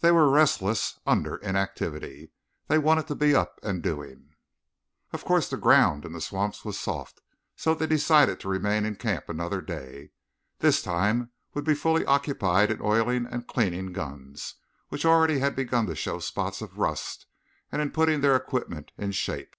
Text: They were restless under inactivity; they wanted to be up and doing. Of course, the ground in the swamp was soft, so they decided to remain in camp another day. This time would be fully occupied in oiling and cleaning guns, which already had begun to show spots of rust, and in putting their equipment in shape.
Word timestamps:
They 0.00 0.12
were 0.12 0.28
restless 0.28 1.00
under 1.06 1.36
inactivity; 1.36 2.32
they 2.66 2.76
wanted 2.76 3.06
to 3.06 3.14
be 3.14 3.34
up 3.34 3.58
and 3.62 3.82
doing. 3.82 4.34
Of 5.10 5.24
course, 5.24 5.48
the 5.48 5.56
ground 5.56 6.04
in 6.04 6.12
the 6.12 6.20
swamp 6.20 6.66
was 6.66 6.78
soft, 6.78 7.22
so 7.56 7.74
they 7.74 7.86
decided 7.86 8.38
to 8.40 8.50
remain 8.50 8.84
in 8.84 8.96
camp 8.96 9.30
another 9.30 9.62
day. 9.62 10.10
This 10.58 10.82
time 10.82 11.30
would 11.54 11.64
be 11.64 11.74
fully 11.74 12.04
occupied 12.04 12.70
in 12.70 12.82
oiling 12.82 13.24
and 13.26 13.46
cleaning 13.48 13.94
guns, 13.94 14.56
which 14.90 15.06
already 15.06 15.38
had 15.38 15.56
begun 15.56 15.86
to 15.86 15.96
show 15.96 16.18
spots 16.18 16.60
of 16.60 16.76
rust, 16.76 17.24
and 17.72 17.80
in 17.80 17.90
putting 17.90 18.20
their 18.20 18.36
equipment 18.36 18.92
in 18.98 19.12
shape. 19.12 19.56